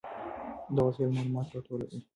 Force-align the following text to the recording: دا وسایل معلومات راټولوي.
دا 0.75 0.81
وسایل 0.87 1.09
معلومات 1.15 1.47
راټولوي. 1.53 1.99